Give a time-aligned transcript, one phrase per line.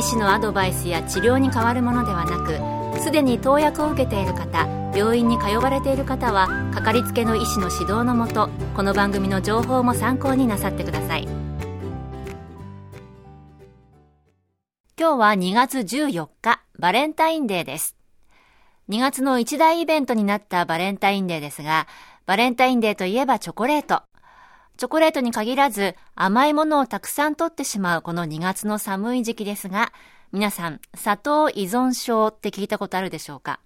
[0.00, 11.28] 医師のアドバイスや治療に変わるものではなくすでに投薬を受けている方病院に通われている方はかかりつけの医師の指導のもとこの番組の情報も参考になさってください。
[14.98, 17.94] 今日は2月14日バレンタインデーです。
[18.88, 21.86] 2月の一大イベントになったバレンタインデーですが
[22.24, 24.09] バレンタインデーといえばチョコレート。
[24.80, 29.92] チョコレートに限らず甘いものをたくさん取ってしまうこの2月の寒い時期ですが、
[30.32, 33.60] 皆さん、砂糖依存症って聞いたことあるでしょうか？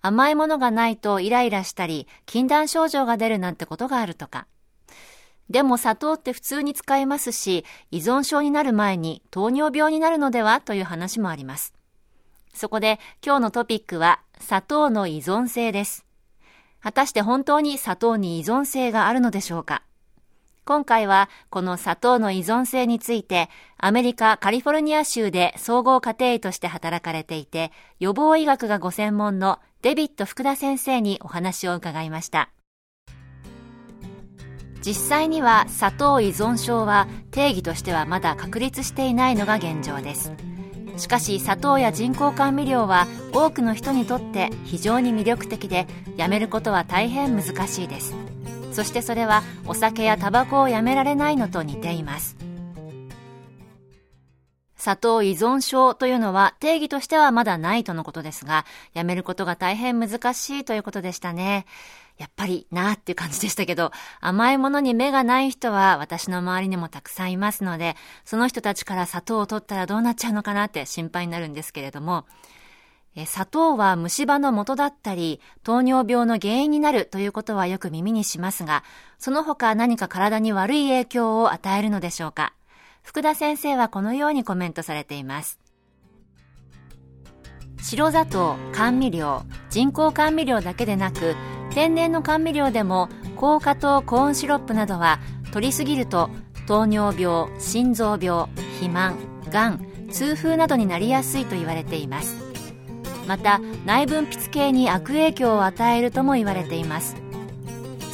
[0.00, 4.46] 甘いものがないとイライラしたり、禁断症状が出るなんてことがあるとか。
[5.50, 10.62] でも砂糖って普通に使えますし、依存症になる前に糖尿病になるのでは？
[10.62, 11.74] という話もあります。
[12.54, 16.06] そこで今日のトピックは砂糖の依存性です。
[16.80, 19.82] 果たして本当に砂糖に依存性があるのでしょうか？
[20.68, 32.50] 今回はこの砂糖の依存性についてアメリカカリフォルニア州で総合家庭医として働かれていて予防医学がご専門のデビット福田先生にお話を伺いました。
[34.82, 40.32] 実際には砂糖依存症は定義としてはまだ確立していないのが現状です。
[40.98, 45.86] しかし砂糖や人工甘味料は多くの人にとって非常に魅力的で
[46.18, 48.27] やめることは大変難しいです。
[48.78, 52.36] そしてそれはお酒やタバコをやめられないのと似ています
[54.76, 61.66] 砂糖依存症というのは定義としてはまだないとのことですが、やめることが大変難しいということでしたね。
[62.18, 72.26] やっぱりなーっていう感じでしたけど、甘いものに目がない人は私の周りにもたくさんいますので、その人たちから砂糖を取ったらどうなっちゃうのかなって心配になるんですけれども、
[73.26, 78.84] 砂糖は虫歯の元だったり、糖尿病の原因になるということはよく耳にしますが、
[79.18, 82.52] その他何か体に悪い影響を与えるのでしょうか？
[83.02, 85.58] 福田先生はこのようにコメントされています。
[87.80, 91.34] 白砂糖、甘味料、人工甘味料だけでなく、
[91.70, 95.20] 天然の甘味料でも高果糖コーンシロップなどは
[95.52, 96.28] 取りすぎると
[96.66, 99.16] 糖尿病、心臓病、肥満、
[99.50, 102.47] がん、痛風などになりやすいと言われています。
[103.28, 107.14] また内分泌系に悪影響を与えるとも言われています。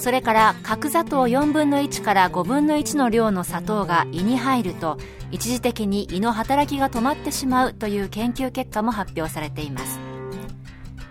[0.01, 4.99] それから角砂糖4分の1から5分の1の量の砂糖が胃に入ると
[5.31, 10.01] 一時的に胃の働きが止まってしまうという研究結果も発表されています。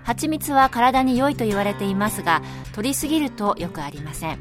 [0.04, 2.42] 蜂蜜は体に良いと言われていますが
[2.74, 4.40] 摂りすぎるとよくありません。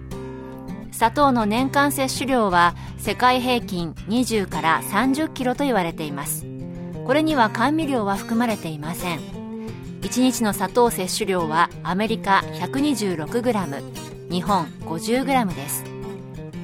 [0.90, 6.46] 砂糖の年間摂取量は世界平均20から30キロと言われています。
[7.06, 9.41] これには甘味料は含まれていません。
[10.02, 15.84] 1日の砂糖摂取量はアメリカ 126g 日本 50g です。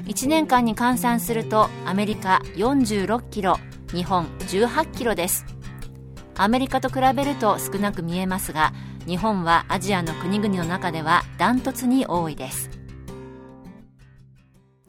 [0.06, 3.56] 1年間に換算するとアメリカ 46kg
[3.94, 5.46] 日本 18kg です。
[6.36, 8.72] アメリカと比べると少なく見えますが
[9.06, 12.77] 日本はアジアの国々の中ではダントツに多いです。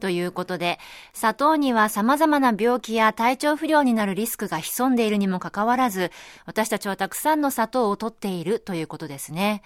[0.00, 0.80] ということで、
[1.12, 6.10] 砂糖には様々な病気や体調不良になるリスクが潜んでいるにもかかわらず、
[6.46, 9.62] 私たちはたくさんの砂糖を取っているということですね。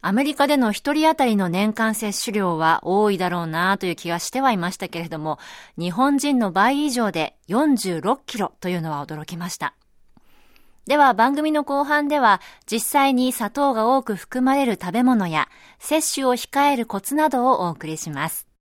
[0.00, 5.38] アメリカでの一人当たりの年間摂取量は多いだろうなという気がしてはいましたけれども、
[5.78, 9.74] 日本人の倍以上で46キロというのは驚きました。
[10.86, 18.51] では番組の後半では実際に砂糖が多く含まれる食べ物や摂取を控えるコツなどをお送りします。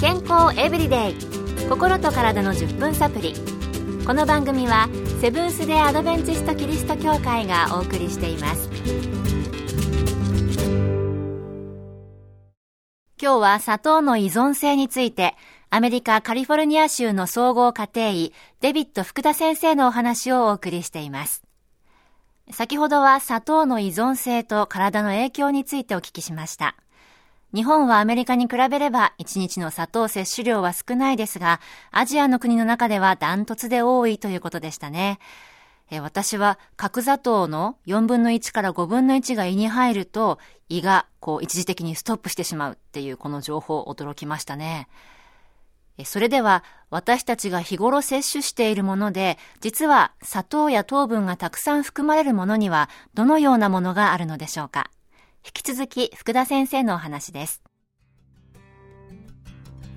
[0.00, 1.14] 健康エブリデイ。
[1.68, 3.34] 心と体の10分サプリ
[4.06, 4.88] この番組は
[5.20, 8.70] セブンス・デ・アドベンチスト・キリスト教会がお送りしています。
[13.20, 15.34] 今日は砂糖の依存性について
[15.68, 21.42] アメリカ・カリフォルニア州の総合家庭医デビット・福田先生のお話をお送りしています。
[22.52, 26.76] 先ほどは砂糖の依存性と体の影響についてお聞きしました。
[27.54, 31.60] 日本はアメリカに比べれば1日の砂糖摂取量は少ないですが、
[31.90, 35.18] アジアの国の中ではダントツで多いということでしたね。
[35.90, 44.86] え私は角砂糖の4分の1から5分の1が胃に入ると胃がこう一時的にストップしてしまうっていうこの情報驚きましたね。
[46.04, 54.90] それでは私たちが日頃摂取しているもので、実は砂糖や糖分がたくさん含まれるものにはどのようなものがあるのでしょうか？
[55.44, 57.62] 引き続き福田先生のお話です。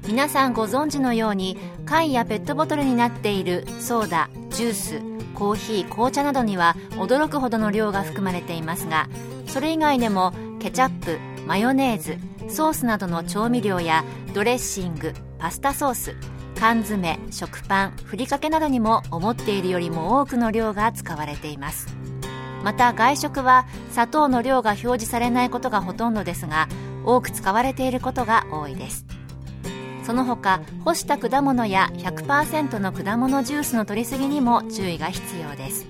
[0.08, 5.00] 皆さんご存知のように缶やペットボトルになっているソーダ、ジュース、
[5.36, 9.08] コーヒー、紅茶などには驚くほどの量が含まれていますが
[9.48, 12.18] それ以外でもケチャップ、マヨネーズ、
[12.54, 14.04] ソースなどの調味料や
[14.34, 16.16] ドレッシング、パスタソース
[16.60, 22.01] 缶詰、食パン、ふりかけなどにも思っているよりも多くの量が使われています
[22.64, 26.68] また外食は砂糖の量が表示されないことがほとんどですが
[27.06, 29.06] 多く使われていることが多いです。
[30.04, 35.86] その他干した果物や100%の果物ジュースの摂りすぎにも注意が必要です。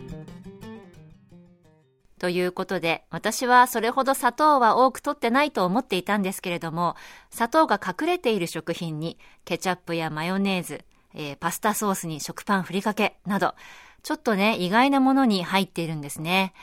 [2.21, 6.95] ということで、私はそれほど砂糖は多く取ってないと思っていたんですけれども、
[7.31, 10.85] 砂糖が隠れている食品に、ケチャップやマヨネーズ、
[11.15, 13.56] えー、パスタソースに食パンふりかけなど、
[14.03, 16.53] ちょっとね、意外なものに入っているんですね。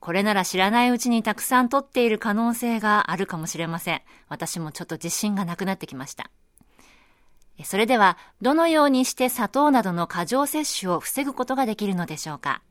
[0.00, 4.02] これなら知らないうちにたくさん取っている可能性があるかもしれません。
[4.28, 6.30] 私もちょっと自信がなくなってきました。
[7.62, 12.62] それでは、どのようにして砂糖などの過剰摂取を防ぐことができるのでしょうか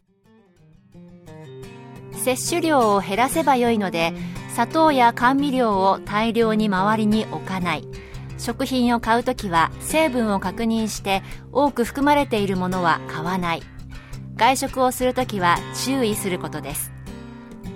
[2.13, 4.13] 摂取量を減らせばよいので
[4.51, 7.88] 砂糖や甘味料を大量に周りに置かない
[8.38, 13.63] 食品を買うときは成分を確認して多く含まれているものは買わない
[14.35, 16.91] 外食をするときは注意することです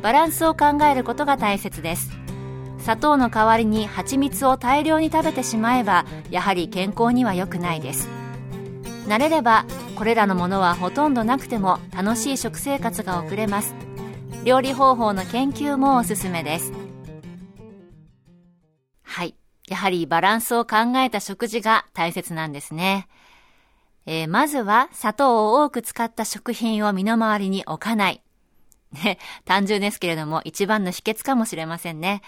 [0.02, 2.12] バランスを考えることが大切です
[2.80, 8.08] 砂糖の代わりに蜂蜜を大量に食べてしまえばやはり健康には良くないです
[9.08, 9.66] 慣れれば
[9.96, 13.76] これらのものはほとんどなくても楽しい食生活が送れます
[14.48, 16.72] 料理方法の研究もおすすめです。
[19.04, 19.36] はい。
[19.68, 23.10] やはりバランスを考えた食事が大切なんですね。
[24.08, 28.24] えー、まずは砂糖を多く使った食品を身の回りに置かない。
[28.94, 32.22] ね、単純ですけれども一番の秘訣かもしれませんね。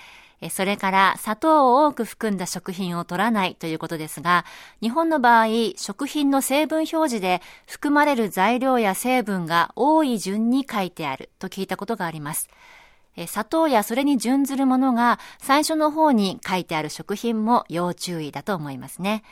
[0.52, 4.46] それから砂糖を多く含んだ食品を取らないということですが、
[4.82, 12.50] 日本の場合、食品の成分表示で含まれる材料や成分が多い順に書いてあると聞いたことがあります。
[13.28, 19.24] 砂糖やそれに準ずるものが最初の方に書いてある食品も要注意だと思いますね。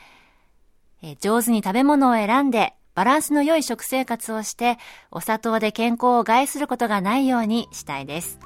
[1.19, 4.77] 上手に食べ物を選んでバランスの良い食生活をして
[5.11, 8.39] お砂糖で健康を害することがないようにしたいです。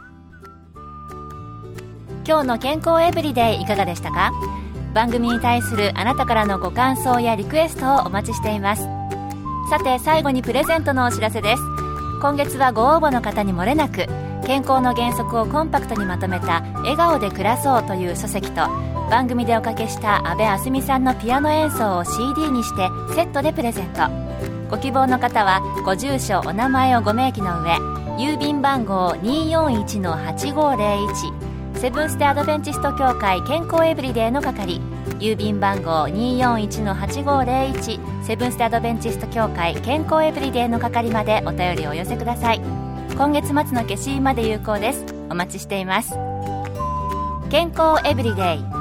[2.27, 4.31] 今日の健康エブリデイいかがでしたか？
[4.93, 8.83] 番組に対するあなたからのご感想やリクエストをお待ちしています。
[9.69, 11.61] さて最後にプレゼントのお知らせです。
[12.21, 14.05] 今月はご応募の方にもれなく
[14.45, 18.67] 健康の原則をコンパクトにまとめた「笑顔で暮らそう」という書籍と
[19.11, 24.03] 番組でおかけした安倍あすみさんのピアノ演奏を CD にしてセットでプレゼント。
[24.69, 27.73] ご希望の方はご住所お名前をご明記の上
[28.17, 34.79] 郵便番号241-8501セブンステアドベンチスト協会健康エブリデイの係。
[35.19, 42.61] 郵便番号241-8501セブンステアドベンチスト協会健康エブリデイの係までお便りをお寄せください。
[43.17, 45.03] 今月末の消印まで有効です。
[45.29, 46.17] お待ちしています。
[47.49, 48.80] 健康エブリデイ。